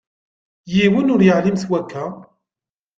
Yiwen 0.73 1.11
ur 1.13 1.21
yeεlim 1.23 1.57
s 1.61 1.65
wakka. 1.69 2.05